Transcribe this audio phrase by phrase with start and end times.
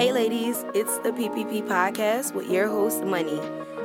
[0.00, 3.38] Hey, ladies, it's the PPP podcast with your host, Moneyy,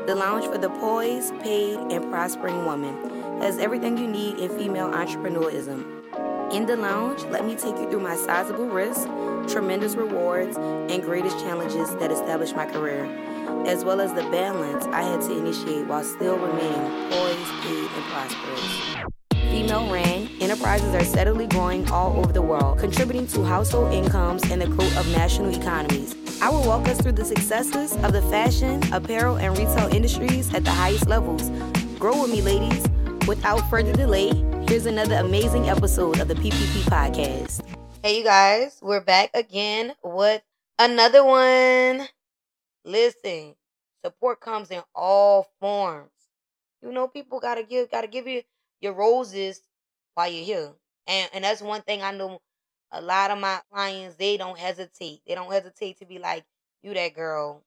[0.07, 3.41] the lounge for the poised, paid, and prospering woman.
[3.41, 5.83] Has everything you need in female entrepreneurism.
[6.53, 9.03] In the lounge, let me take you through my sizable risks,
[9.51, 13.03] tremendous rewards, and greatest challenges that established my career,
[13.67, 18.03] as well as the balance I had to initiate while still remaining poised, paid, and
[18.05, 19.15] prosperous
[19.55, 20.14] female ran,
[20.45, 24.95] enterprises are steadily growing all over the world, contributing to household incomes and the growth
[24.95, 26.13] of national economies.
[26.39, 30.63] I will walk us through the successes of the fashion, apparel, and retail industries at
[30.63, 31.49] the highest levels.
[31.97, 32.85] Grow with me, ladies.
[33.27, 34.29] Without further delay,
[34.67, 37.65] here's another amazing episode of the PPP podcast.
[38.03, 40.43] Hey, you guys, we're back again with
[40.77, 42.07] another one.
[42.83, 43.55] Listen,
[44.03, 46.11] support comes in all forms.
[46.83, 48.43] You know, people gotta give, gotta give you
[48.79, 49.61] your roses
[50.15, 50.73] while you're here.
[51.07, 52.41] And and that's one thing I know
[52.91, 55.21] a lot of my clients, they don't hesitate.
[55.27, 56.45] They don't hesitate to be like,
[56.81, 57.63] you that girl.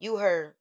[0.00, 0.54] You her.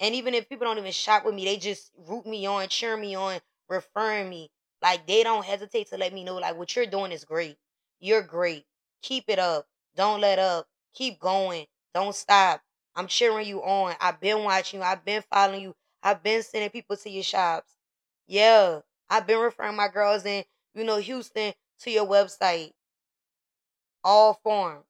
[0.00, 2.96] And even if people don't even shop with me, they just root me on, cheer
[2.96, 4.50] me on, referring me.
[4.82, 7.56] Like they don't hesitate to let me know like what you're doing is great.
[8.00, 8.64] You're great.
[9.02, 9.66] Keep it up.
[9.94, 10.66] Don't let up.
[10.94, 11.66] Keep going.
[11.94, 12.62] Don't stop.
[12.96, 13.94] I'm cheering you on.
[14.00, 14.84] I've been watching you.
[14.86, 15.74] I've been following you.
[16.02, 17.76] I've been sending people to your shops.
[18.26, 18.80] Yeah.
[19.08, 22.72] I've been referring my girls in, you know, Houston to your website.
[24.04, 24.86] All forms.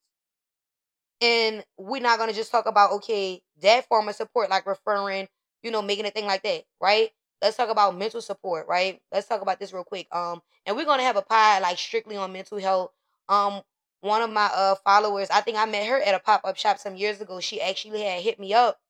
[1.20, 5.28] And we're not gonna just talk about okay, that form of support, like referring,
[5.62, 7.10] you know, making a thing like that, right?
[7.40, 9.00] Let's talk about mental support, right?
[9.12, 10.08] Let's talk about this real quick.
[10.12, 12.90] Um, and we're gonna have a pie like strictly on mental health.
[13.28, 13.62] Um,
[14.00, 16.78] one of my uh followers, I think I met her at a pop up shop
[16.78, 17.40] some years ago.
[17.40, 18.80] She actually had hit me up,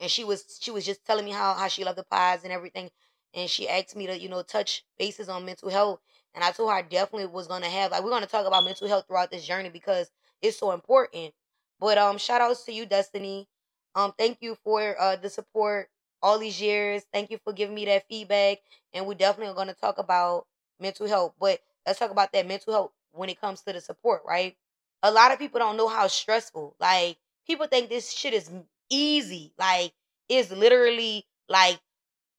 [0.00, 2.52] and she was she was just telling me how how she loved the pies and
[2.52, 2.90] everything
[3.34, 6.00] and she asked me to, you know, touch bases on mental health.
[6.34, 8.88] And I told her I definitely was gonna have like we're gonna talk about mental
[8.88, 10.10] health throughout this journey because
[10.42, 11.34] it's so important.
[11.78, 13.48] But um shout outs to you, Destiny.
[13.94, 15.88] Um thank you for uh the support
[16.22, 17.02] all these years.
[17.12, 18.58] Thank you for giving me that feedback.
[18.92, 20.46] And we definitely are gonna talk about
[20.78, 21.34] mental health.
[21.38, 24.56] But let's talk about that mental health when it comes to the support, right?
[25.02, 26.76] A lot of people don't know how stressful.
[26.78, 27.16] Like
[27.46, 28.50] people think this shit is
[28.90, 29.52] easy.
[29.58, 29.92] Like
[30.28, 31.80] it's literally like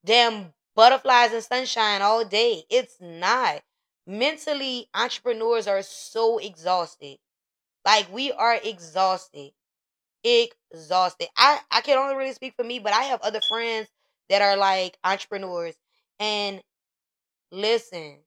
[0.05, 2.63] damn butterflies and sunshine all day.
[2.69, 3.61] It's not.
[4.07, 7.17] Mentally, entrepreneurs are so exhausted.
[7.85, 9.51] Like we are exhausted.
[10.23, 11.29] Exhausted.
[11.37, 13.87] I, I can only really speak for me, but I have other friends
[14.29, 15.75] that are like entrepreneurs.
[16.19, 16.61] And
[17.51, 18.19] listen,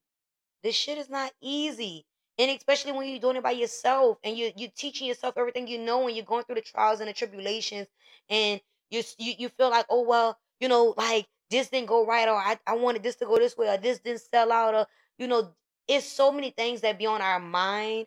[0.62, 2.06] this shit is not easy.
[2.38, 5.78] And especially when you're doing it by yourself and you you're teaching yourself everything you
[5.78, 7.86] know and you're going through the trials and the tribulations
[8.28, 12.28] and you you, you feel like, oh well, you know, like this didn't go right
[12.28, 14.86] or I, I wanted this to go this way or this didn't sell out or
[15.18, 15.50] you know
[15.88, 18.06] it's so many things that be on our mind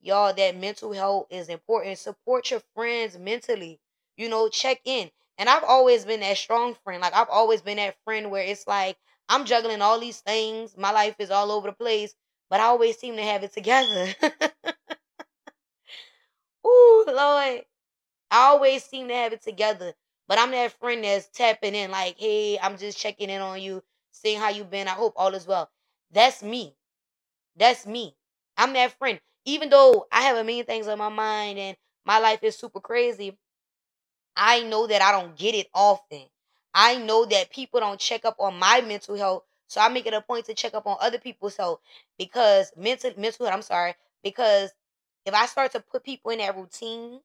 [0.00, 1.98] y'all that mental health is important.
[1.98, 3.80] Support your friends mentally
[4.16, 5.10] you know check in.
[5.38, 7.02] And i've always been that strong friend.
[7.02, 8.96] Like i've always been that friend where it's like
[9.28, 10.76] i'm juggling all these things.
[10.78, 12.14] My life is all over the place
[12.50, 14.14] but i always seem to have it together.
[16.66, 17.64] Ooh, lord.
[18.30, 19.92] I always seem to have it together
[20.28, 23.82] but I'm that friend that's tapping in, like, hey, I'm just checking in on you,
[24.12, 24.88] seeing how you been.
[24.88, 25.70] I hope all is well.
[26.12, 26.74] That's me.
[27.56, 28.14] That's me.
[28.56, 29.20] I'm that friend.
[29.44, 32.80] Even though I have a million things on my mind and my life is super
[32.80, 33.36] crazy,
[34.36, 36.22] I know that I don't get it often.
[36.74, 39.44] I know that people don't check up on my mental health.
[39.66, 41.80] So I make it a point to check up on other people's health
[42.18, 44.70] because mental mental health, I'm sorry, because
[45.26, 47.20] if I start to put people in that routine,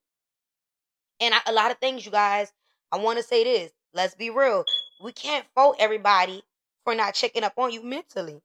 [1.21, 2.51] and I, a lot of things, you guys,
[2.93, 3.71] I want to say this.
[3.95, 4.65] Let's be real.
[5.03, 6.43] We can't fault everybody
[6.83, 8.39] for not checking up on you mentally.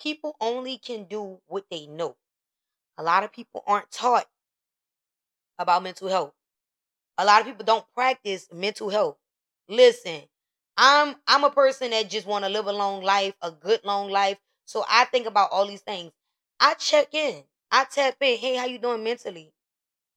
[0.00, 2.14] People only can do what they know.
[2.96, 4.26] A lot of people aren't taught
[5.58, 6.32] about mental health.
[7.18, 9.16] A lot of people don't practice mental health.
[9.68, 10.22] Listen,
[10.76, 14.10] I'm I'm a person that just want to live a long life, a good long
[14.10, 14.38] life.
[14.64, 16.12] So I think about all these things.
[16.60, 17.42] I check in.
[17.72, 18.38] I tap in.
[18.38, 19.50] Hey, how you doing mentally?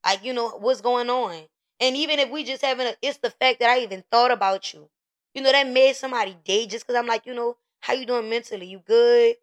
[0.06, 1.48] Like, you know, what's going on?
[1.80, 4.74] And even if we just having a, it's the fact that I even thought about
[4.74, 4.90] you.
[5.34, 8.30] You know, that made somebody day just because I'm like, you know, how you doing
[8.30, 8.68] mentally?
[8.68, 9.36] You good?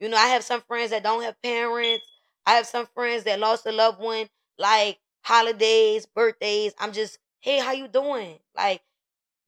[0.00, 2.04] You know, I have some friends that don't have parents.
[2.46, 4.28] I have some friends that lost a loved one,
[4.58, 6.74] like holidays, birthdays.
[6.78, 8.38] I'm just, hey, how you doing?
[8.56, 8.82] Like,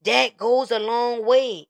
[0.04, 1.68] that goes a long way.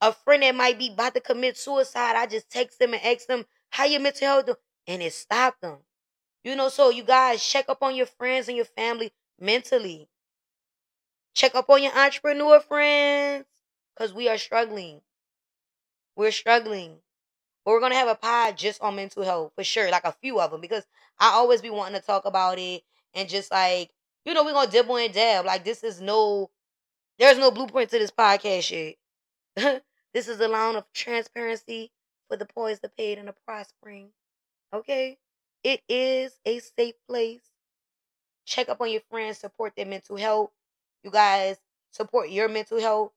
[0.00, 3.26] A friend that might be about to commit suicide, I just text them and ask
[3.26, 4.50] them, how your mental health?
[4.86, 5.78] And it stopped them.
[6.44, 9.12] You know, so you guys check up on your friends and your family
[9.42, 10.08] mentally.
[11.34, 13.46] Check up on your entrepreneur friends
[13.94, 15.00] because we are struggling.
[16.16, 16.98] We're struggling.
[17.64, 20.12] But we're going to have a pod just on mental health for sure, like a
[20.12, 20.84] few of them because
[21.18, 22.82] I always be wanting to talk about it.
[23.14, 23.90] and just like,
[24.24, 25.44] you know, we're gonna dibble and dab.
[25.44, 26.50] Like this is no
[27.18, 28.96] there's no blueprint to this podcast shit.
[30.14, 31.92] this is a line of transparency
[32.28, 34.10] for the poised, the paid, and the prospering.
[34.72, 35.18] Okay?
[35.62, 37.51] It is a safe place.
[38.44, 40.50] Check up on your friends, support their mental health.
[41.02, 41.56] You guys
[41.92, 43.12] support your mental health.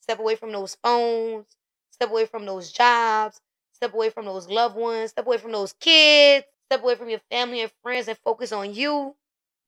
[0.00, 1.46] Step away from those phones.
[1.90, 3.40] Step away from those jobs.
[3.72, 5.10] Step away from those loved ones.
[5.10, 6.46] Step away from those kids.
[6.68, 9.14] Step away from your family and friends and focus on you.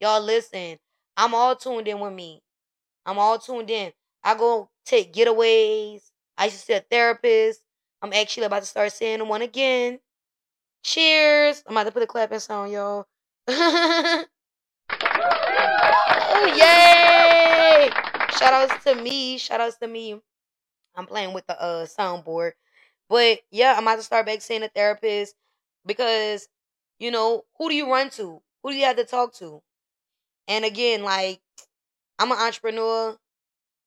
[0.00, 0.78] Y'all listen.
[1.16, 2.42] I'm all tuned in with me.
[3.04, 3.92] I'm all tuned in.
[4.24, 6.02] I go take getaways.
[6.38, 7.60] I used to see a therapist.
[8.00, 10.00] I'm actually about to start seeing one again.
[10.82, 11.62] Cheers.
[11.66, 13.06] I'm about to put a clapping sound, y'all.
[15.02, 17.90] oh, yay!
[18.38, 19.38] Shout outs to me.
[19.38, 20.20] Shout outs to me.
[20.94, 22.52] I'm playing with the uh soundboard.
[23.08, 25.34] But yeah, I'm about to start back seeing a therapist
[25.86, 26.48] because,
[26.98, 28.40] you know, who do you run to?
[28.62, 29.62] Who do you have to talk to?
[30.48, 31.40] And again, like,
[32.18, 33.16] I'm an entrepreneur.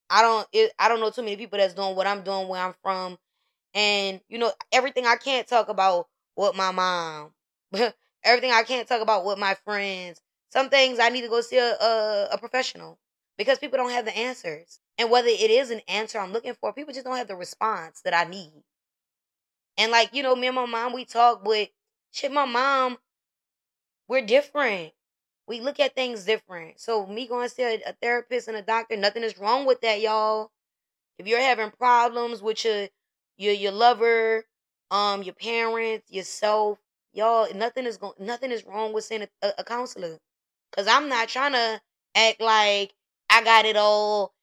[0.09, 2.61] I don't it, I don't know too many people that's doing what I'm doing where
[2.61, 3.17] I'm from.
[3.73, 7.31] And you know, everything I can't talk about with my mom.
[8.23, 10.19] everything I can't talk about with my friends.
[10.55, 12.97] Some things I need to go see a, a, a professional
[13.37, 14.79] because people don't have the answers.
[14.97, 18.01] And whether it is an answer I'm looking for, people just don't have the response
[18.05, 18.63] that I need.
[19.77, 21.69] And like, you know, me and my mom, we talk, but
[22.11, 22.97] shit, my mom,
[24.07, 24.93] we're different.
[25.47, 26.79] We look at things different.
[26.79, 29.81] So me going to see a, a therapist and a doctor, nothing is wrong with
[29.81, 30.51] that, y'all.
[31.17, 32.87] If you're having problems with your
[33.37, 34.45] your your lover,
[34.91, 36.79] um, your parents, yourself,
[37.13, 40.19] y'all, nothing is going nothing is wrong with seeing a, a, a counselor.
[40.71, 41.81] Cause I'm not trying to
[42.15, 42.93] act like
[43.29, 44.33] I got it all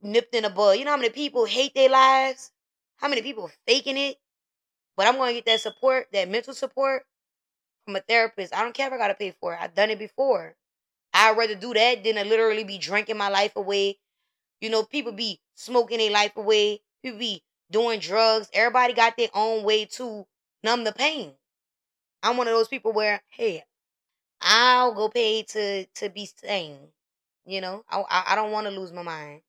[0.00, 0.78] nipped in the bud.
[0.78, 2.50] You know how many people hate their lives?
[2.96, 4.16] How many people faking it?
[4.96, 7.04] But I'm gonna get that support, that mental support
[7.84, 8.54] from a therapist.
[8.54, 9.58] I don't care if I gotta pay for it.
[9.60, 10.54] I've done it before.
[11.14, 13.98] I'd rather do that than to literally be drinking my life away.
[14.60, 16.80] You know, people be smoking their life away.
[17.02, 18.48] People be doing drugs.
[18.52, 20.26] Everybody got their own way to
[20.62, 21.32] numb the pain.
[22.22, 23.64] I'm one of those people where, hey,
[24.42, 26.88] I'll go pay to to be sane.
[27.46, 29.42] You know, I I, I don't want to lose my mind.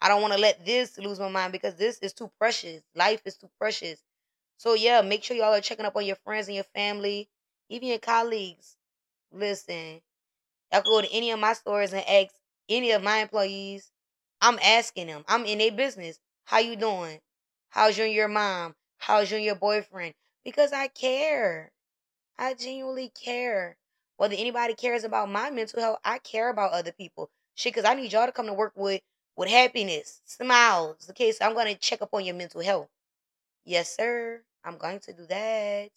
[0.00, 2.82] I don't want to let this lose my mind because this is too precious.
[2.94, 4.02] Life is too precious.
[4.58, 7.28] So yeah, make sure y'all are checking up on your friends and your family,
[7.68, 8.76] even your colleagues.
[9.32, 10.02] Listen,
[10.72, 12.34] y'all can go to any of my stores and ask
[12.68, 13.90] any of my employees.
[14.40, 15.24] I'm asking them.
[15.28, 16.20] I'm in their business.
[16.44, 17.20] How you doing?
[17.70, 18.74] How's you and your mom?
[18.98, 20.14] How's you and your boyfriend?
[20.44, 21.72] Because I care.
[22.38, 23.76] I genuinely care.
[24.18, 27.30] Whether anybody cares about my mental health, I care about other people.
[27.56, 29.02] Shit, because I need y'all to come to work with
[29.36, 31.08] with happiness, smiles.
[31.10, 32.88] Okay, so I'm to check up on your mental health.
[33.64, 34.42] Yes, sir.
[34.64, 35.90] I'm going to do that.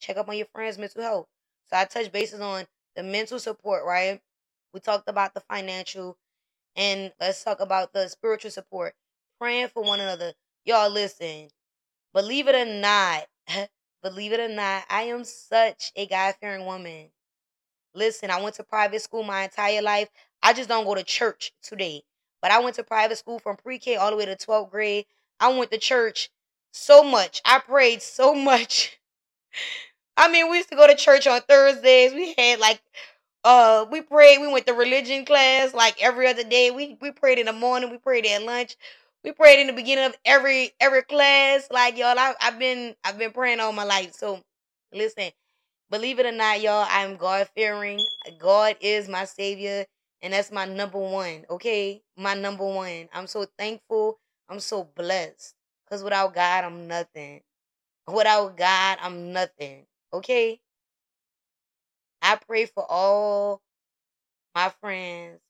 [0.00, 1.26] Check up on your friend's mental health.
[1.70, 2.66] So I touch bases on
[2.96, 4.20] the mental support, right?
[4.74, 6.16] We talked about the financial,
[6.76, 8.94] and let's talk about the spiritual support.
[9.40, 10.34] Praying for one another.
[10.66, 11.48] Y'all listen.
[12.14, 13.26] Believe it or not,
[14.02, 17.10] believe it or not, I am such a God fearing woman.
[17.94, 20.08] Listen, I went to private school my entire life.
[20.42, 22.02] I just don't go to church today.
[22.42, 25.06] But I went to private school from pre K all the way to 12th grade.
[25.40, 26.30] I went to church
[26.72, 27.40] so much.
[27.44, 28.98] I prayed so much.
[30.16, 32.12] I mean, we used to go to church on Thursdays.
[32.14, 32.80] We had like
[33.44, 36.70] uh we prayed, we went to religion class like every other day.
[36.70, 38.76] We we prayed in the morning, we prayed at lunch.
[39.24, 41.68] We prayed in the beginning of every every class.
[41.70, 44.14] Like y'all, I, I've been I've been praying all my life.
[44.14, 44.42] So
[44.92, 45.30] listen,
[45.90, 48.00] believe it or not, y'all, I'm God fearing.
[48.38, 49.86] God is my savior.
[50.22, 52.02] And that's my number one, okay?
[52.16, 53.08] My number one.
[53.12, 54.18] I'm so thankful.
[54.48, 55.54] I'm so blessed.
[55.84, 57.40] Because without God, I'm nothing.
[58.06, 60.60] Without God, I'm nothing, okay?
[62.22, 63.62] I pray for all
[64.54, 65.40] my friends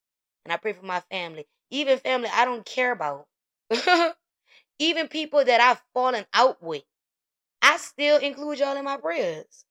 [0.45, 1.47] and I pray for my family.
[1.71, 3.27] Even family I don't care about.
[4.79, 6.83] Even people that I've fallen out with.
[7.63, 9.65] I still include y'all in my prayers.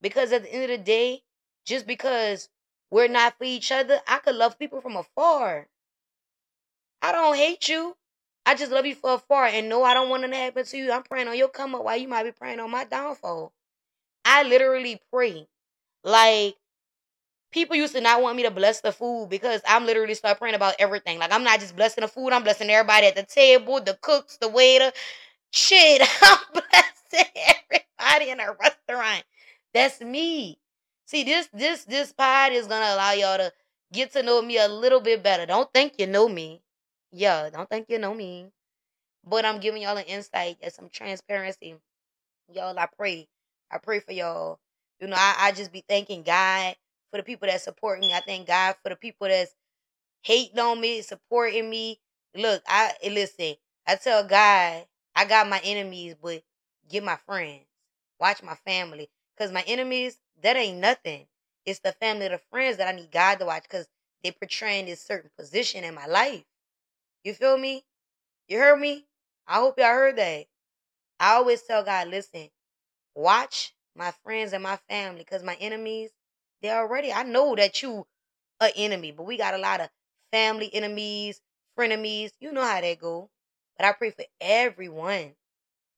[0.00, 1.22] Because at the end of the day,
[1.64, 2.48] just because
[2.90, 4.00] we're not for each other.
[4.06, 5.68] I could love people from afar.
[7.02, 7.96] I don't hate you.
[8.46, 9.46] I just love you for afar.
[9.46, 10.90] And no, I don't want it to happen to you.
[10.90, 13.52] I'm praying on your come up while you might be praying on my downfall.
[14.24, 15.46] I literally pray.
[16.02, 16.56] Like,
[17.52, 20.54] people used to not want me to bless the food because I'm literally start praying
[20.54, 21.18] about everything.
[21.18, 24.38] Like, I'm not just blessing the food, I'm blessing everybody at the table, the cooks,
[24.38, 24.92] the waiter.
[25.50, 29.24] Shit, I'm blessing everybody in a restaurant.
[29.74, 30.58] That's me.
[31.06, 33.52] See, this this this pod is gonna allow y'all to
[33.92, 35.46] get to know me a little bit better.
[35.46, 36.62] Don't think you know me.
[37.12, 38.50] Yeah, don't think you know me.
[39.24, 41.76] But I'm giving y'all an insight and some transparency.
[42.52, 43.28] Y'all, I pray.
[43.70, 44.58] I pray for y'all.
[45.00, 46.76] You know, I, I just be thanking God
[47.10, 48.12] for the people that support me.
[48.12, 49.54] I thank God for the people that's
[50.22, 52.00] hating on me, supporting me.
[52.36, 53.54] Look, I listen.
[53.86, 54.84] I tell God,
[55.16, 56.42] I got my enemies, but
[56.88, 57.64] get my friends.
[58.20, 61.26] Watch my family, cause my enemies that ain't nothing.
[61.64, 63.86] It's the family, the friends that I need God to watch, cause
[64.24, 66.44] they portraying this certain position in my life.
[67.24, 67.84] You feel me?
[68.48, 69.06] You heard me?
[69.46, 70.46] I hope y'all heard that.
[71.20, 72.48] I always tell God, listen,
[73.14, 76.10] watch my friends and my family, cause my enemies,
[76.62, 77.12] they're already.
[77.12, 78.06] I know that you
[78.60, 79.88] a enemy, but we got a lot of
[80.32, 81.40] family enemies,
[81.78, 82.32] frenemies.
[82.40, 83.30] You know how that go.
[83.76, 85.32] But I pray for everyone.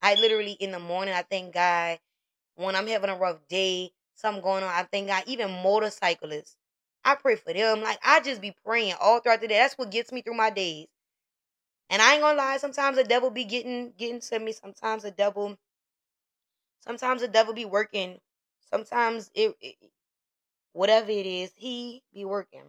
[0.01, 1.99] I literally in the morning, I thank God.
[2.61, 5.23] When I'm having a rough day, something going on, I thank God.
[5.27, 6.55] Even motorcyclists,
[7.05, 7.81] I pray for them.
[7.81, 9.57] Like I just be praying all throughout the day.
[9.59, 10.87] That's what gets me through my days.
[11.89, 14.53] And I ain't gonna lie, sometimes the devil be getting getting to me.
[14.53, 15.57] Sometimes the devil,
[16.81, 18.19] sometimes the devil be working.
[18.71, 19.75] Sometimes it, it
[20.73, 22.63] whatever it is, he be working.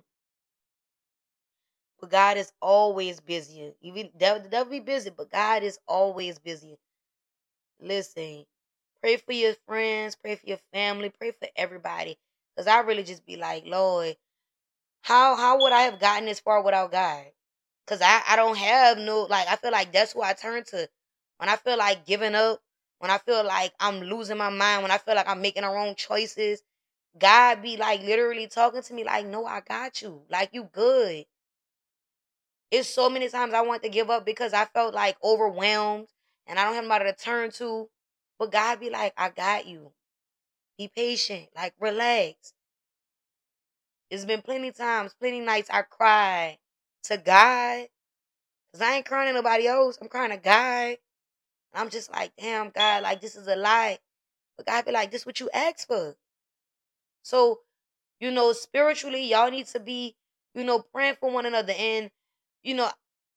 [2.00, 3.72] But God is always busy.
[3.82, 6.78] Even devil, the devil be busy, but God is always busy.
[7.80, 8.44] Listen,
[9.02, 12.18] pray for your friends, pray for your family, pray for everybody.
[12.56, 14.16] Cause I really just be like, Lord,
[15.02, 17.24] how how would I have gotten this far without God?
[17.86, 20.88] Cause I I don't have no like I feel like that's who I turn to
[21.38, 22.60] when I feel like giving up,
[23.00, 25.68] when I feel like I'm losing my mind, when I feel like I'm making the
[25.70, 26.62] wrong choices.
[27.18, 30.22] God be like literally talking to me like, no, I got you.
[30.30, 31.26] Like you good.
[32.70, 36.08] It's so many times I want to give up because I felt like overwhelmed
[36.46, 37.88] and I don't have nobody to turn to.
[38.38, 39.92] But God be like, I got you.
[40.78, 41.48] Be patient.
[41.54, 42.54] Like relax.
[44.10, 46.58] It's been plenty times, plenty nights I cried
[47.04, 47.86] to God.
[48.72, 49.98] Cause I ain't crying to nobody else.
[50.00, 50.96] I'm crying to God.
[51.74, 53.98] I'm just like, damn, God, like this is a lie.
[54.56, 56.16] But God be like, this is what you asked for.
[57.22, 57.60] So,
[58.20, 60.16] you know, spiritually, y'all need to be,
[60.54, 61.72] you know, praying for one another.
[61.76, 62.10] And
[62.62, 62.90] you know,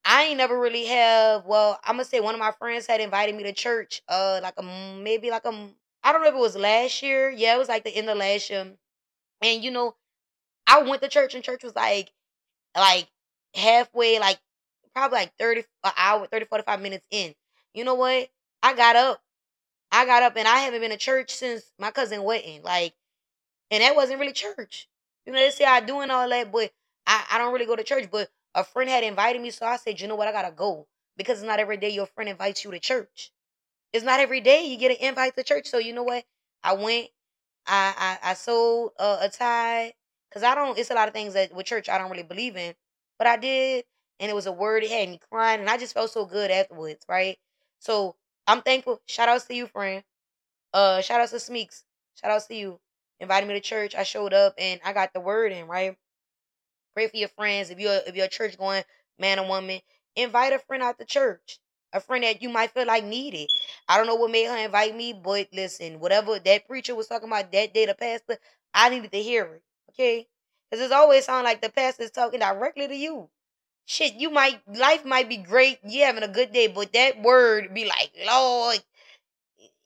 [0.05, 1.45] I ain't never really have.
[1.45, 4.01] Well, I'm gonna say one of my friends had invited me to church.
[4.07, 5.69] Uh, like a maybe like a
[6.03, 7.29] I don't know if it was last year.
[7.31, 8.67] Yeah, it was like the end of last year.
[9.41, 9.95] And you know,
[10.67, 12.11] I went to church and church was like,
[12.77, 13.07] like
[13.55, 14.39] halfway, like
[14.95, 17.35] probably like 30 an hour, 30, 45 minutes in.
[17.73, 18.29] You know what?
[18.63, 19.21] I got up.
[19.91, 22.63] I got up and I haven't been to church since my cousin wedding.
[22.63, 22.93] Like,
[23.71, 24.87] and that wasn't really church.
[25.25, 26.71] You know, they say I doing all that, but
[27.07, 28.09] I, I don't really go to church.
[28.11, 30.87] But a friend had invited me, so I said, you know what, I gotta go
[31.17, 33.31] because it's not every day your friend invites you to church.
[33.93, 35.67] It's not every day you get an invite to church.
[35.67, 36.25] So you know what,
[36.63, 37.09] I went.
[37.67, 39.93] I I, I sold a tie
[40.29, 40.77] because I don't.
[40.77, 42.75] It's a lot of things that with church I don't really believe in,
[43.17, 43.85] but I did,
[44.19, 44.83] and it was a word.
[44.83, 47.37] It had me crying, and I just felt so good afterwards, right?
[47.79, 48.15] So
[48.47, 49.01] I'm thankful.
[49.07, 50.03] Shout outs to you, friend.
[50.73, 51.83] Uh, shout outs to Smeeks.
[52.21, 52.79] Shout outs to you.
[53.19, 53.95] Invited me to church.
[53.95, 55.97] I showed up and I got the word in, right?
[56.95, 57.69] Pray for your friends.
[57.69, 58.83] If you're if you're a church going
[59.19, 59.81] man or woman,
[60.15, 61.59] invite a friend out to church.
[61.93, 63.49] A friend that you might feel like needed.
[63.87, 67.29] I don't know what made her invite me, but listen, whatever that preacher was talking
[67.29, 68.37] about that day, the pastor,
[68.73, 69.63] I needed to hear it.
[69.91, 70.27] Okay?
[70.71, 73.29] Because it's always sound like the pastor's talking directly to you.
[73.85, 77.73] Shit, you might life might be great, you having a good day, but that word
[77.73, 78.79] be like, Lord,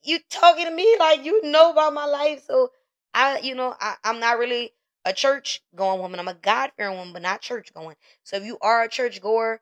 [0.04, 2.44] you talking to me like you know about my life.
[2.46, 2.72] So
[3.14, 4.72] I, you know, I, I'm not really
[5.06, 6.20] a church going woman.
[6.20, 7.96] I'm a God fearing woman, but not church going.
[8.24, 9.62] So if you are a church goer,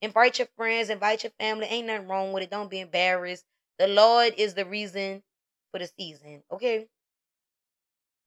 [0.00, 1.66] invite your friends, invite your family.
[1.66, 2.50] Ain't nothing wrong with it.
[2.50, 3.44] Don't be embarrassed.
[3.78, 5.22] The Lord is the reason
[5.70, 6.42] for the season.
[6.50, 6.86] Okay.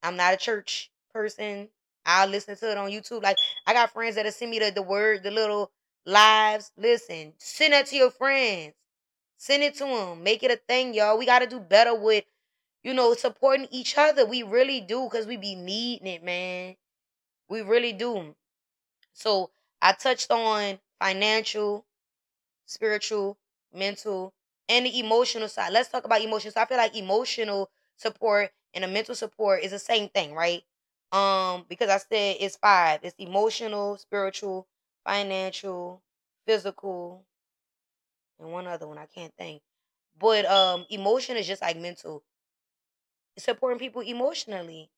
[0.03, 1.69] I'm not a church person.
[2.05, 3.23] I'll listen to it on YouTube.
[3.23, 3.37] Like
[3.67, 5.71] I got friends that'll send me the, the word, the little
[6.05, 6.71] lives.
[6.77, 8.73] Listen, send that to your friends.
[9.37, 10.23] Send it to them.
[10.23, 11.17] Make it a thing, y'all.
[11.17, 12.25] We got to do better with
[12.83, 14.25] you know, supporting each other.
[14.25, 16.75] We really do because we be needing it, man.
[17.49, 18.35] We really do.
[19.13, 21.85] So I touched on financial,
[22.65, 23.37] spiritual,
[23.73, 24.33] mental,
[24.67, 25.73] and the emotional side.
[25.73, 26.53] Let's talk about emotions.
[26.55, 30.63] So I feel like emotional support and the mental support is the same thing, right?
[31.11, 33.01] Um, because I said it's five.
[33.03, 34.67] It's emotional, spiritual,
[35.05, 36.01] financial,
[36.45, 37.25] physical,
[38.39, 39.61] and one other one I can't think.
[40.19, 42.23] But um, emotion is just like mental
[43.39, 44.89] supporting people emotionally.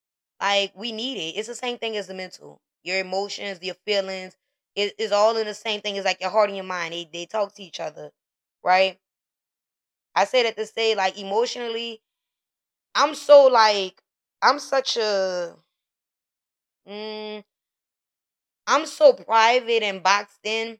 [0.42, 1.40] Like we need it.
[1.40, 2.62] It's the same thing as the mental.
[2.84, 4.36] Your emotions, your feelings,
[4.76, 5.96] it is all in the same thing.
[5.96, 6.94] It's like your heart and your mind.
[6.94, 8.12] They they talk to each other,
[8.64, 9.00] right?
[10.16, 12.02] I say that to say like emotionally,
[12.96, 14.04] I'm so like
[14.42, 15.58] I'm such a
[16.86, 17.42] mm,
[18.68, 20.80] I'm so private and boxed in.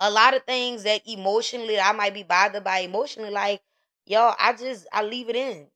[0.00, 3.62] A lot of things that emotionally I might be bothered by emotionally, like,
[4.04, 5.70] yo, I just I leave it in.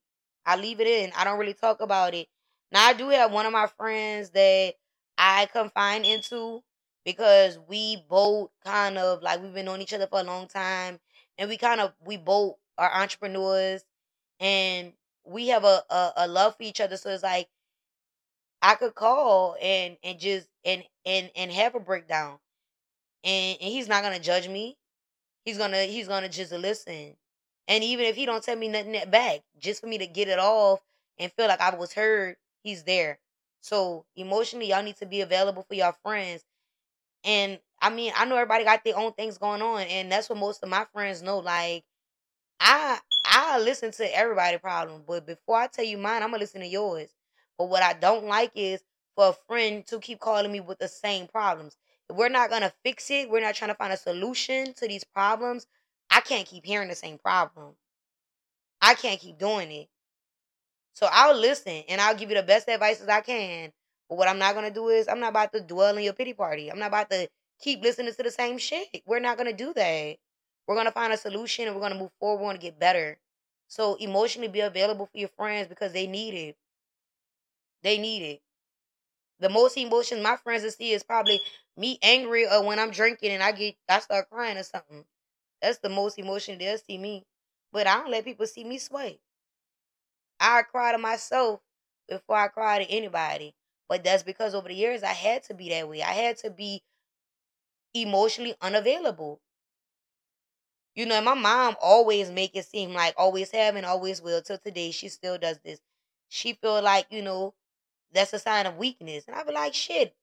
[0.47, 1.13] I leave it in.
[1.17, 2.29] I don't really talk about it.
[2.73, 4.75] Now I do have one of my friends that
[5.17, 6.63] I confine into
[7.05, 10.99] because we both kind of like we've been on each other for a long time
[11.39, 13.85] and we kind of we both are entrepreneurs
[14.41, 14.93] and
[15.25, 17.49] we have a, a, a love for each other so it's like
[18.63, 22.39] I could call and and just and and and have a breakdown
[23.25, 24.77] and, and he's not gonna judge me
[25.45, 27.17] he's gonna he's gonna just listen
[27.69, 30.39] and even if he don't tell me nothing back just for me to get it
[30.39, 30.81] off
[31.19, 33.19] and feel like I was heard he's there
[33.61, 36.45] so emotionally y'all need to be available for your friends
[37.25, 40.39] and I mean, I know everybody got their own things going on, and that's what
[40.39, 41.39] most of my friends know.
[41.39, 41.85] Like,
[42.61, 46.61] I I listen to everybody' problem, but before I tell you mine, I'm gonna listen
[46.63, 47.11] to yours.
[47.59, 48.83] But what I don't like is
[49.17, 51.77] for a friend to keep calling me with the same problems.
[52.11, 55.05] If we're not gonna fix it, we're not trying to find a solution to these
[55.05, 55.67] problems.
[56.11, 57.75] I can't keep hearing the same problem.
[58.81, 59.89] I can't keep doing it.
[60.95, 63.73] So I'll listen and I'll give you the best advice as I can.
[64.09, 66.35] But what I'm not gonna do is I'm not about to dwell in your pity
[66.35, 66.71] party.
[66.71, 67.29] I'm not about to
[67.61, 69.03] keep listening to the same shit.
[69.07, 70.17] We're not gonna do that.
[70.67, 72.43] We're gonna find a solution and we're gonna move forward.
[72.43, 73.19] We're gonna get better.
[73.67, 76.57] So emotionally be available for your friends because they need it.
[77.83, 78.43] They need it.
[79.41, 81.41] The most emotions my friends will see is probably
[81.77, 85.05] me angry or when I'm drinking and I get I start crying or something.
[85.65, 87.25] That's the most emotion they'll see me.
[87.73, 89.19] But I don't let people see me sway.
[90.39, 91.61] I cry to myself
[92.07, 93.55] before I cry to anybody.
[93.89, 96.03] But that's because over the years I had to be that way.
[96.03, 96.83] I had to be
[97.95, 99.41] emotionally unavailable.
[100.95, 104.59] You know, my mom always make it seem like always have and always will till
[104.59, 104.91] today.
[104.91, 105.81] She still does this.
[106.29, 107.55] She feel like, you know,
[108.13, 109.25] that's a sign of weakness.
[109.27, 110.15] And I be like, shit.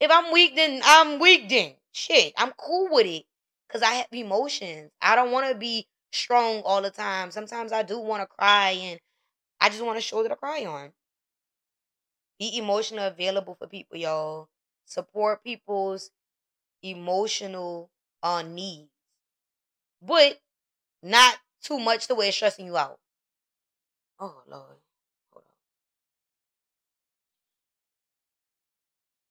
[0.00, 1.72] If I'm weak, then I'm weak then.
[1.92, 2.34] Shit.
[2.36, 3.24] I'm cool with it.
[3.68, 4.90] Cause I have emotions.
[5.00, 7.30] I don't want to be strong all the time.
[7.30, 9.00] Sometimes I do want to cry and
[9.60, 10.92] I just want to show that I cry on.
[12.38, 14.48] Be emotionally available for people, y'all.
[14.86, 16.10] Support people's
[16.82, 17.90] emotional
[18.22, 18.90] uh, needs,
[20.00, 20.40] but
[21.02, 23.00] not too much the way it's stressing you out.
[24.18, 24.76] Oh Lord,
[25.30, 25.52] hold on.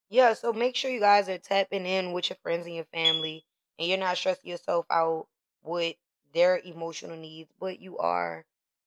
[0.08, 3.44] Yeah, so make sure you guys are tapping in with your friends and your family,
[3.78, 5.28] and you're not stressing yourself out
[5.62, 5.96] with
[6.32, 8.44] their emotional needs, but you are,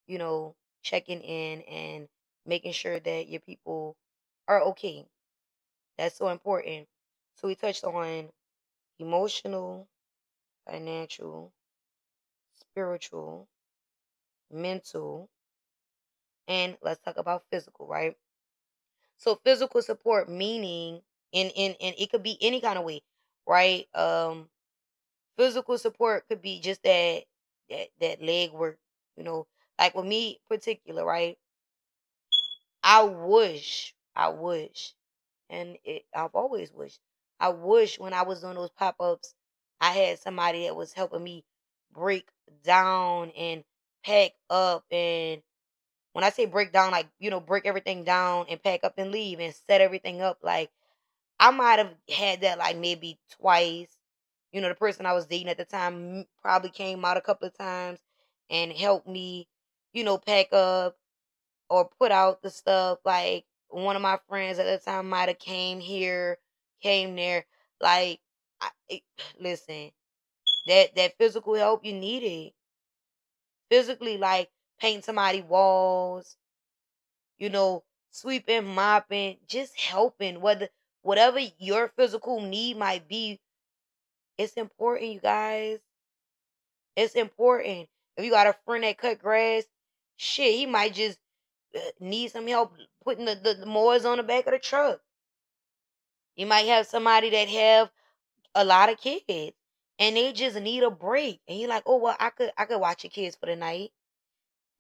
[0.08, 2.10] you know, checking in and
[2.46, 3.96] making sure that your people
[4.48, 5.06] are okay.
[5.98, 6.88] That's so important.
[7.36, 8.32] So we touched on
[9.00, 9.88] emotional,
[10.66, 11.54] financial,
[12.54, 13.48] spiritual,
[14.52, 15.28] mental,
[16.50, 18.18] and let's talk about physical, right?
[19.18, 23.02] So physical support meaning in in and it could be any kind of way,
[23.46, 23.88] right?
[23.96, 24.50] Um
[25.38, 27.24] physical support could be just that
[27.70, 28.80] that that leg work,
[29.18, 29.48] you know,
[29.80, 31.38] like with me particular, right?
[32.84, 34.94] I wish I wish,
[35.50, 37.02] and it, I've always wished.
[37.40, 39.36] I wish when I was doing those pop ups,
[39.82, 41.46] I had somebody that was helping me
[41.92, 42.30] break
[42.64, 43.66] down and
[44.06, 44.86] pack up.
[44.92, 45.44] And
[46.14, 49.12] when I say break down, like, you know, break everything down and pack up and
[49.12, 50.72] leave and set everything up, like,
[51.40, 53.99] I might have had that like maybe twice.
[54.52, 57.48] You know, the person I was dating at the time probably came out a couple
[57.48, 58.00] of times
[58.50, 59.48] and helped me,
[59.94, 60.98] you know, pack up
[61.70, 63.00] or put out the stuff.
[63.06, 66.38] Like, one of my friends at the time might have came here,
[66.82, 67.46] came there.
[67.82, 68.22] Like,
[68.62, 69.04] I, it,
[69.40, 69.92] listen,
[70.68, 72.54] that that physical help you needed,
[73.70, 76.38] physically, like paint somebody walls,
[77.38, 80.42] you know, sweeping, mopping, just helping.
[80.42, 80.70] Whether
[81.02, 83.40] whatever your physical need might be,
[84.40, 85.80] it's important, you guys.
[86.96, 87.90] It's important.
[88.16, 89.66] If you got a friend that cut grass,
[90.16, 91.20] shit, he might just
[91.76, 92.74] uh, need some help
[93.04, 95.02] putting the, the, the mowers on the back of the truck.
[96.38, 97.92] You might have somebody that have
[98.56, 99.52] a lot of kids
[100.00, 101.42] and they just need a break.
[101.46, 103.92] And you're like, oh well, I could I could watch your kids for the night.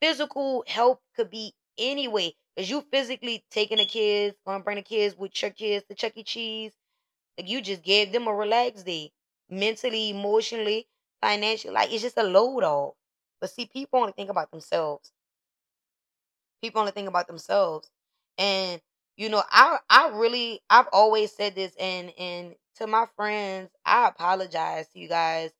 [0.02, 2.34] Physical help could be anyway.
[2.58, 6.14] Cause you physically taking the kids, gonna bring the kids with your kids to Chuck
[6.16, 6.24] E.
[6.24, 6.72] Cheese.
[7.38, 9.12] Like you just gave them a relaxed day.
[9.50, 10.88] Mentally, emotionally,
[11.22, 11.74] financially.
[11.74, 12.96] Like it's just a load off.
[13.42, 15.12] But see, people only think about themselves.
[16.62, 17.90] People only think about themselves.
[18.38, 18.82] And
[19.18, 24.08] you know, I I really I've always said this and and to my friends, I
[24.08, 25.52] apologize to you guys.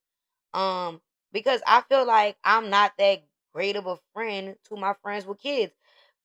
[0.54, 1.02] Um
[1.34, 3.24] because I feel like I'm not that
[3.54, 5.74] great of a friend to my friends with kids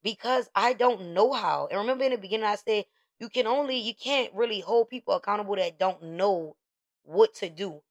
[0.02, 1.68] because I don't know how.
[1.70, 2.86] And remember in the beginning I said
[3.20, 6.56] you can only you can't really hold people accountable that don't know
[7.04, 7.82] what to do.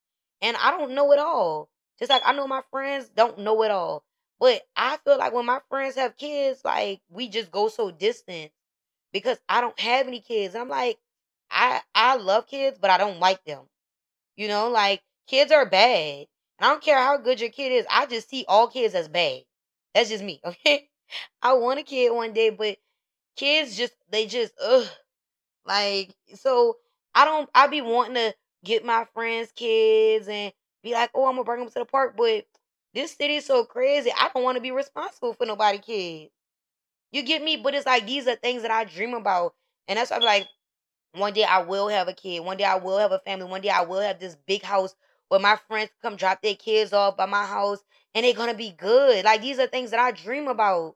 [0.42, 1.70] And I don't know it all.
[2.00, 4.04] Just like I know my friends don't know it all.
[4.40, 8.52] But I feel like when my friends have kids, like we just go so distant.
[9.14, 10.56] because I don't have any kids.
[10.56, 11.00] I'm like,
[11.52, 13.64] I I love kids, but I don't like them.
[14.36, 16.28] You know, like kids are bad.
[16.60, 17.86] And I don't care how good your kid is.
[17.90, 19.42] I just see all kids as bad.
[19.94, 20.90] That's just me, okay?
[21.42, 22.78] I want a kid one day, but
[23.38, 24.88] kids just they just ugh.
[25.66, 26.78] Like so
[27.16, 31.34] I don't I be wanting to get my friends' kids and be like, oh, I'm
[31.34, 32.46] gonna bring them to the park, but
[32.94, 34.12] this city is so crazy.
[34.18, 36.32] I don't want to be responsible for nobody kids.
[37.12, 37.58] You get me?
[37.58, 39.56] But it's like these are things that I dream about.
[39.88, 40.48] And that's why I'm like,
[41.14, 42.42] one day I will have a kid.
[42.42, 43.46] One day I will have a family.
[43.46, 44.96] One day I will have this big house
[45.30, 47.80] where my friends come drop their kids off by my house
[48.16, 49.26] and they're gonna be good.
[49.26, 50.96] Like these are things that I dream about.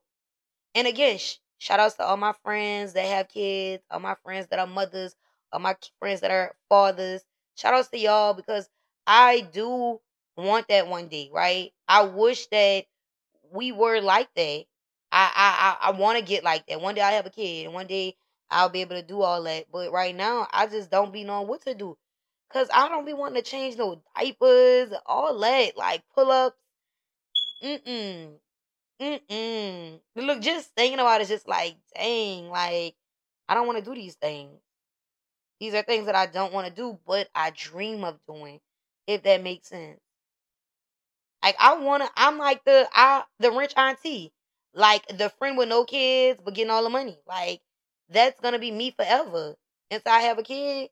[0.75, 4.47] And again, sh- shout outs to all my friends that have kids, all my friends
[4.47, 5.15] that are mothers,
[5.51, 7.23] all my friends that are fathers.
[7.57, 8.69] Shout outs to y'all because
[9.07, 9.99] I do
[10.37, 11.73] want that one day, right?
[11.87, 12.85] I wish that
[13.51, 14.65] we were like that.
[15.11, 16.81] I I I, want to get like that.
[16.81, 18.15] One day I have a kid, and one day
[18.51, 19.65] I'll be able to do all that.
[19.71, 21.97] But right now, I just don't be knowing what to do.
[22.51, 26.57] Cause I don't be wanting to change no diapers, all that, like pull ups.
[27.63, 28.39] Mm mm.
[29.01, 30.01] Mm-mm.
[30.15, 32.95] Look, just thinking about it, it's just like, dang, like,
[33.49, 34.59] I don't want to do these things.
[35.59, 38.59] These are things that I don't want to do, but I dream of doing,
[39.07, 39.99] if that makes sense.
[41.43, 44.33] Like I wanna, I'm like the I the rich auntie,
[44.73, 47.17] like the friend with no kids but getting all the money.
[47.27, 47.61] Like
[48.09, 49.55] that's gonna be me forever
[49.91, 50.89] until I have a kid.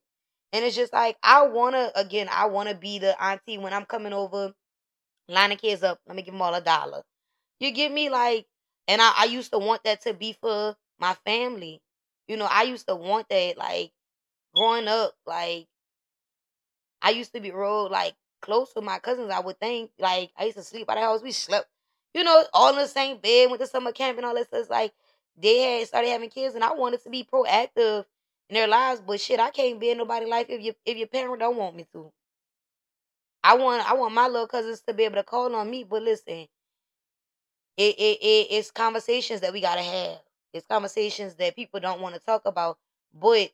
[0.53, 4.13] And it's just like I wanna again, I wanna be the auntie when I'm coming
[4.13, 4.53] over,
[5.29, 5.99] line the kids up.
[6.07, 7.03] Let me give them all a dollar.
[7.59, 8.47] You get me like,
[8.87, 11.81] and I, I used to want that to be for my family.
[12.27, 13.91] You know, I used to want that like
[14.55, 15.13] growing up.
[15.25, 15.67] Like
[17.01, 19.31] I used to be real like close with my cousins.
[19.31, 21.21] I would think like I used to sleep by the house.
[21.21, 21.67] We slept,
[22.13, 23.49] you know, all in the same bed.
[23.49, 24.69] Went to summer camp and all that stuff.
[24.69, 24.93] Like
[25.37, 28.05] they had started having kids, and I wanted to be proactive
[28.49, 29.01] in their lives.
[29.05, 31.75] But shit, I can't be in nobody's life if you if your parent don't want
[31.75, 32.11] me to.
[33.43, 35.83] I want I want my little cousins to be able to call on me.
[35.83, 36.47] But listen,
[37.77, 40.19] it it, it it's conversations that we gotta have.
[40.53, 42.77] It's conversations that people don't want to talk about,
[43.13, 43.51] but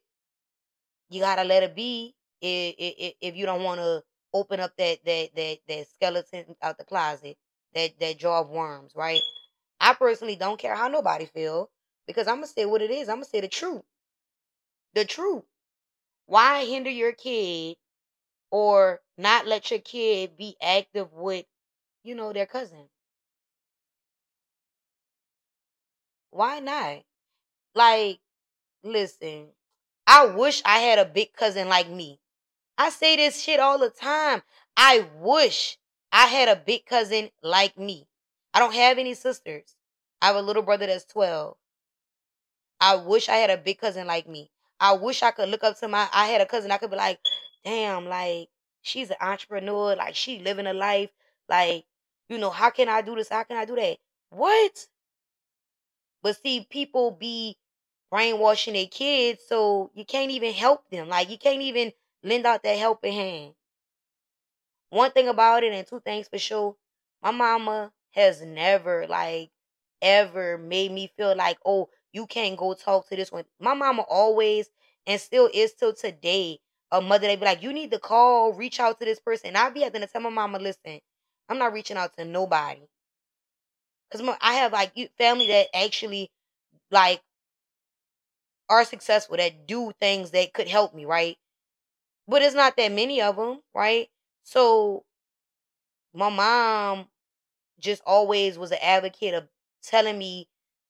[1.11, 2.15] you gotta let it be.
[2.41, 6.85] If if you don't want to open up that that that that skeleton out the
[6.85, 7.37] closet,
[7.75, 9.21] that that jar of worms, right?
[9.81, 11.71] I personally don't care how nobody feel
[12.07, 13.09] because I'm gonna say what it is.
[13.09, 13.83] I'm gonna say the truth.
[14.93, 15.43] The truth.
[16.27, 17.77] Why hinder your kid
[18.51, 21.45] or not let your kid be active with,
[22.03, 22.89] you know, their cousin?
[26.31, 27.03] Why not?
[27.75, 28.19] Like,
[28.83, 29.49] listen,
[30.13, 32.19] I wish I had a big cousin like me.
[32.77, 34.41] I say this shit all the time.
[34.75, 35.77] I wish
[36.11, 38.09] I had a big cousin like me.
[38.53, 39.77] I don't have any sisters.
[40.21, 41.55] I have a little brother that's 12.
[42.81, 44.51] I wish I had a big cousin like me.
[44.81, 46.97] I wish I could look up to my I had a cousin I could be
[46.97, 47.19] like,
[47.63, 48.49] "Damn, like
[48.81, 51.11] she's an entrepreneur, like she living a life,
[51.47, 51.85] like,
[52.27, 53.29] you know, how can I do this?
[53.29, 53.97] How can I do that?"
[54.29, 54.87] What?
[56.21, 57.57] But see, people be
[58.11, 61.09] brainwashing their kids, so you can't even help them.
[61.09, 61.93] Like you can't even
[62.23, 63.55] lend out that helping hand.
[64.91, 66.75] One thing about it, and two things for sure,
[67.21, 69.49] my mama has never like
[70.01, 73.45] ever made me feel like, oh, you can't go talk to this one.
[73.59, 74.69] My mama always
[75.07, 76.59] and still is till today
[76.91, 79.47] a mother they be like, you need to call, reach out to this person.
[79.49, 80.99] And I be having to tell my mama, listen,
[81.47, 82.81] I'm not reaching out to nobody.
[84.11, 86.29] Cause I have like family that actually
[86.91, 87.21] like
[88.71, 91.37] are successful that do things that could help me, right?
[92.27, 94.09] But it's not that many of them, right?
[94.43, 95.05] So
[96.13, 97.07] my mom
[97.79, 99.47] just always was an advocate of
[99.83, 100.49] telling me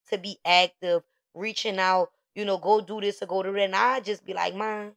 [0.10, 1.04] to be active,
[1.36, 3.62] reaching out, you know, go do this or go do that.
[3.62, 4.94] And I just be like, Mom,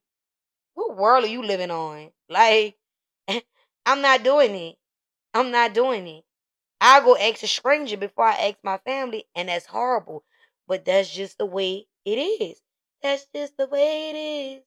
[0.74, 2.10] what world are you living on?
[2.28, 2.76] Like,
[3.86, 4.76] I'm not doing it.
[5.34, 6.24] I'm not doing it.
[6.80, 10.24] I go ask a stranger before I ask my family, and that's horrible.
[10.68, 12.60] But that's just the way it is.
[13.04, 14.62] That's just the way it is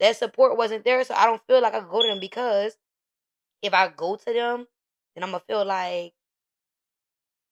[0.00, 1.02] that support wasn't there.
[1.04, 2.76] So I don't feel like I could go to them because
[3.62, 4.66] if I go to them,
[5.14, 6.14] then I'm gonna feel like,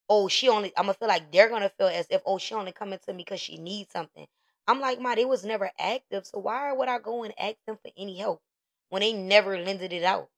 [0.09, 0.73] oh, she only.
[0.77, 3.23] I'm gonna feel like they're gonna feel as if, oh, she only coming to me
[3.25, 4.27] because she needs something.
[4.67, 6.27] I'm like, my, they was never active.
[6.27, 8.41] So why would I go and ask them for any help
[8.89, 10.29] when they never lended it out?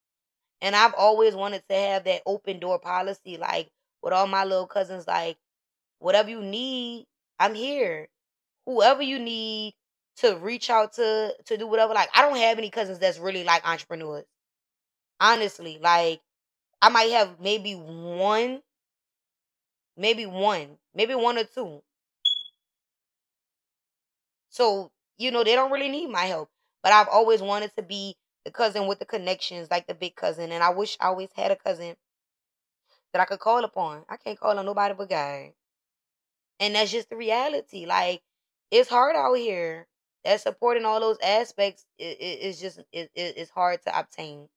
[0.61, 3.71] And I've always wanted to have that open door policy, like
[4.03, 5.39] with all my little cousins, like
[6.01, 7.07] whatever you need,
[7.39, 8.09] I'm here.
[8.69, 9.75] Whoever you need,
[10.19, 11.95] to reach out to to do whatever.
[11.95, 14.25] Like I don't have any cousins that's really like entrepreneurs.
[15.21, 16.21] Honestly, like
[16.83, 18.63] I might have maybe one,
[19.97, 21.83] maybe one, maybe one or two.
[24.51, 26.51] So, you know, they don't really need my help.
[26.83, 30.53] But I've always wanted to be the cousin with the connections, like the big cousin.
[30.53, 31.97] And I wish I always had a cousin
[33.13, 34.05] that I could call upon.
[34.09, 35.53] I can't call on nobody but God.
[36.61, 37.87] And that's just the reality.
[37.87, 38.23] Like,
[38.71, 39.87] it's hard out here.
[40.25, 44.49] That supporting all those aspects is just it, it's hard to obtain.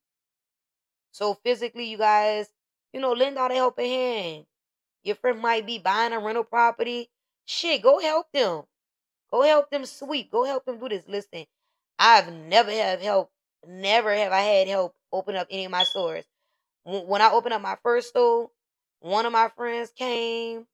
[1.12, 2.48] So physically, you guys,
[2.94, 4.46] you know, lend out a helping hand.
[5.04, 7.10] Your friend might be buying a rental property.
[7.46, 8.64] Shit, go help them.
[9.32, 10.32] Go help them sweep.
[10.32, 11.04] Go help them do this.
[11.08, 11.46] Listen,
[11.98, 13.32] I've never have help.
[13.66, 16.26] Never have I had help open up any of my stores.
[16.84, 18.50] When I opened up my first store,
[19.00, 20.66] one of my friends came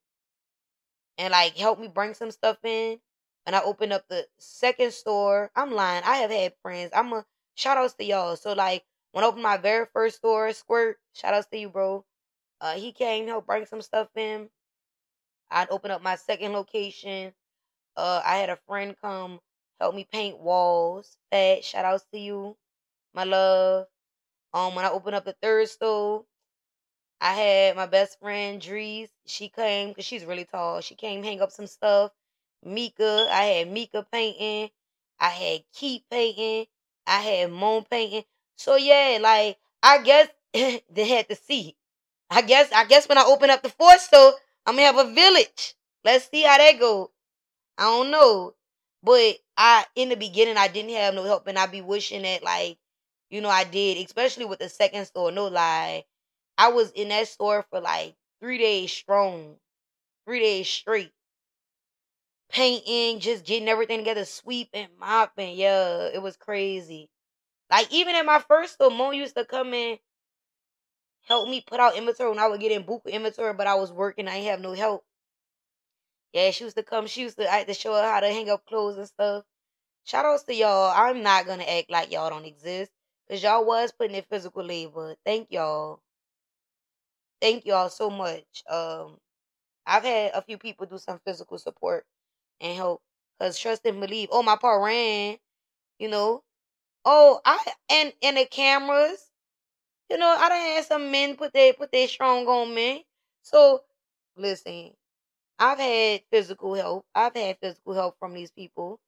[1.18, 2.98] and like helped me bring some stuff in.
[3.46, 5.50] And I opened up the second store.
[5.56, 6.02] I'm lying.
[6.04, 6.90] I have had friends.
[6.94, 7.24] I'm a
[7.54, 8.36] shout outs to y'all.
[8.36, 12.04] So like when I opened my very first store, Squirt, shout outs to you, bro.
[12.60, 14.48] Uh, he came, help bring some stuff in.
[15.50, 17.32] I'd open up my second location.
[17.96, 19.40] Uh, I had a friend come
[19.80, 21.16] help me paint walls.
[21.30, 22.56] Fat, shout outs to you,
[23.14, 23.86] my love.
[24.52, 26.24] Um, when I opened up the third store,
[27.20, 29.08] I had my best friend Drees.
[29.26, 30.80] She came because she's really tall.
[30.80, 32.12] She came hang up some stuff.
[32.64, 34.70] Mika, I had Mika painting.
[35.20, 36.66] I had Keith painting.
[37.06, 38.24] I had Moan painting.
[38.56, 41.76] So yeah, like I guess they had to see.
[42.30, 44.34] I guess I guess when I open up the fourth store,
[44.66, 45.74] I'm gonna have a village.
[46.04, 47.10] Let's see how that go.
[47.78, 48.54] I don't know.
[49.02, 52.42] But I in the beginning I didn't have no help and I be wishing that
[52.42, 52.78] like,
[53.30, 56.04] you know, I did, especially with the second store, no lie.
[56.58, 59.56] I was in that store for like three days strong.
[60.26, 61.12] Three days straight.
[62.50, 65.56] Painting, just getting everything together, sweeping, mopping.
[65.56, 67.10] Yeah, it was crazy.
[67.70, 69.98] Like even in my first store, Mo used to come in
[71.28, 73.92] help me put out inventory when I would get in book inventory, but I was
[73.92, 74.26] working.
[74.28, 75.04] I didn't have no help.
[76.32, 77.06] Yeah, she used to come.
[77.06, 79.44] She used to I had to show her how to hang up clothes and stuff.
[80.04, 80.92] Shout outs to y'all.
[80.94, 82.90] I'm not gonna act like y'all don't exist.
[83.28, 85.14] Cause y'all was putting in physical labor.
[85.24, 86.00] Thank y'all.
[87.40, 88.62] Thank y'all so much.
[88.70, 89.18] Um
[89.86, 92.04] I've had a few people do some physical support
[92.60, 93.02] and help.
[93.40, 94.28] Cause trust and believe.
[94.32, 95.38] Oh, my part ran.
[95.98, 96.42] You know.
[97.04, 97.58] Oh, I
[97.90, 99.28] and and the cameras
[100.10, 103.06] you know, I done had some men put their put their strong on me.
[103.42, 103.82] So
[104.36, 104.92] listen,
[105.58, 107.04] I've had physical help.
[107.14, 109.00] I've had physical help from these people.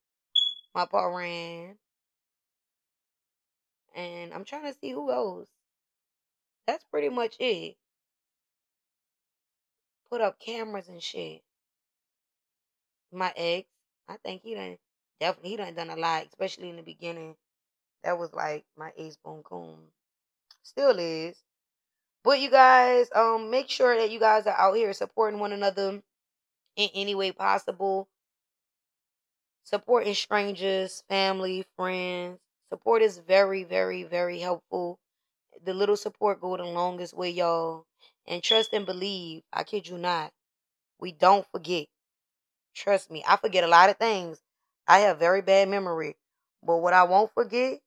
[0.75, 1.77] My pa ran.
[3.95, 5.49] And I'm trying to see who else.
[6.67, 7.77] That's pretty much it.
[10.11, 11.43] Put up cameras and shit.
[13.13, 13.69] My ex,
[14.09, 14.79] I think he done
[15.21, 17.37] definitely he done done a lot, especially in the beginning.
[18.03, 19.79] That was like my ace boom coon.
[20.63, 21.37] Still is.
[22.23, 26.03] But you guys, um, make sure that you guys are out here supporting one another
[26.77, 28.09] in any way possible.
[29.65, 32.39] Supporting strangers, family, friends.
[32.71, 34.99] Support is very, very, very helpful.
[35.65, 37.87] The little support go the longest way, y'all.
[38.27, 39.43] And trust and believe.
[39.53, 40.33] I kid you not.
[41.01, 41.87] We don't forget.
[42.75, 44.43] Trust me, I forget a lot of things.
[44.89, 46.17] I have very bad memory.
[46.63, 47.81] But what I won't forget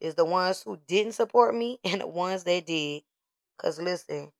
[0.00, 3.02] is the ones who didn't support me and the ones that did.
[3.58, 4.32] Cause listen,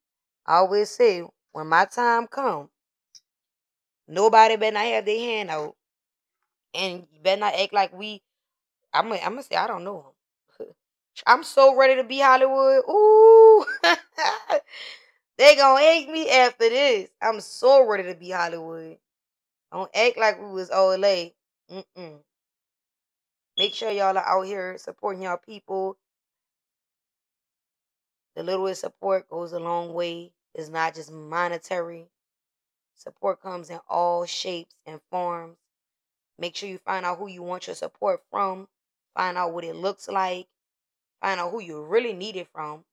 [0.47, 2.71] I always say when my time come,
[4.09, 5.77] nobody better not have their hand out,
[6.75, 8.23] and better not act like we.
[8.95, 10.15] I'm gonna, I'm gonna say I don't know
[11.27, 12.85] I'm so ready to be Hollywood.
[12.89, 13.65] Ooh,
[15.39, 17.11] they gonna hate me after this.
[17.23, 18.99] I'm so ready to be Hollywood.
[19.75, 21.31] Don't act like we was OLA.
[21.69, 22.21] Mm-mm.
[23.59, 25.99] Make sure y'all are out here supporting y'all people.
[28.37, 30.33] The littlest support goes a long way.
[30.55, 32.07] It's not just monetary.
[32.95, 35.57] Support comes in all shapes and forms.
[36.39, 38.69] Make sure you find out who you want your support from.
[39.17, 40.47] Find out what it looks like.
[41.21, 42.85] Find out who you really need it from.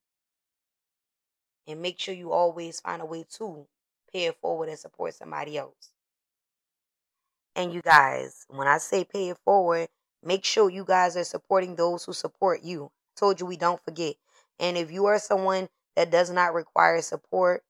[1.68, 3.68] And make sure you always find a way to
[4.12, 5.92] pay it forward and support somebody else.
[7.56, 9.90] And you guys, when I say pay it forward,
[10.24, 12.92] Make sure you guys are supporting those who support you.
[13.16, 14.16] Told you we don't forget.
[14.60, 17.64] And if you are someone that does not require support,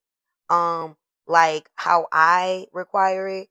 [0.50, 3.50] um, like how I require it,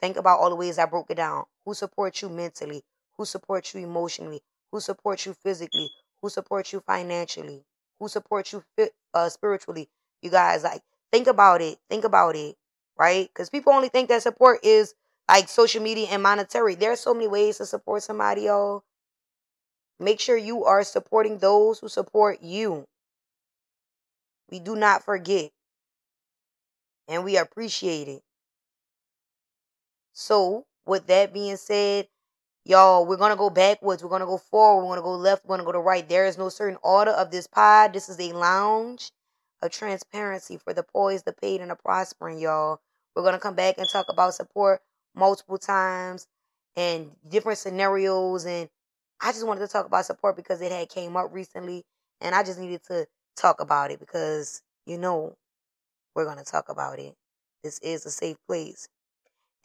[0.00, 1.44] think about all the ways I broke it down.
[1.64, 2.82] Who supports you mentally?
[3.16, 4.42] Who supports you emotionally?
[4.72, 5.90] Who supports you physically?
[6.22, 7.64] Who supports you financially?
[8.00, 8.64] Who supports you
[9.14, 9.88] uh, spiritually?
[10.22, 11.78] You guys, like, think about it.
[11.88, 12.56] Think about it,
[12.98, 13.28] right?
[13.28, 14.94] Because people only think that support is
[15.32, 16.74] like social media and monetary.
[16.74, 18.84] There are so many ways to support somebody, y'all.
[19.98, 22.86] Make sure you are supporting those who support you.
[24.50, 25.50] We do not forget.
[27.08, 28.22] And we appreciate it.
[30.12, 32.08] So, with that being said,
[32.66, 34.04] y'all, we're gonna go backwards.
[34.04, 34.84] We're gonna go forward.
[34.84, 35.46] We're gonna go left.
[35.46, 36.06] We're gonna go to right.
[36.06, 37.94] There is no certain order of this pod.
[37.94, 39.10] This is a lounge
[39.62, 42.80] of transparency for the poised, the paid, and the prospering, y'all.
[43.16, 44.82] We're gonna come back and talk about support
[45.14, 46.26] multiple times
[46.76, 48.44] and different scenarios.
[48.44, 48.68] And
[49.20, 51.84] I just wanted to talk about support because it had came up recently,
[52.20, 55.36] and I just needed to talk about it because you know
[56.14, 57.14] we're gonna talk about it.
[57.62, 58.88] This is a safe place.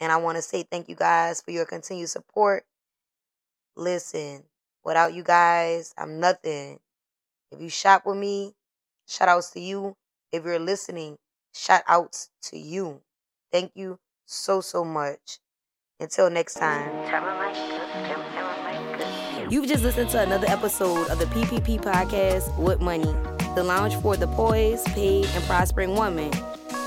[0.00, 2.64] And I want to say thank you guys for your continued support.
[3.76, 4.44] Listen,
[4.84, 6.78] without you guys, I'm nothing.
[7.50, 8.54] If you shop with me,
[9.06, 9.96] shout outs to you.
[10.32, 11.18] If you're listening,
[11.54, 13.00] shout outs to you.
[13.50, 15.38] Thank you so, so much.
[16.00, 16.90] Until next time.
[19.50, 24.16] You've just listened to another episode of the PPP podcast with Moneyy, the lounge for
[24.16, 26.30] the poised, paid, and prospering woman.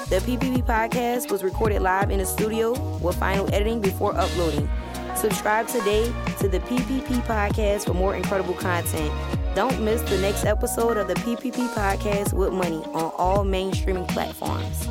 [0.09, 4.69] The PPP podcast was recorded live in the studio with final editing before uploading.
[5.15, 6.05] Subscribe today
[6.39, 9.11] to the PPP podcast for more incredible content.
[9.55, 14.87] Don't miss the next episode of the PPP podcast with Moneyy on all mainstreaming platforms.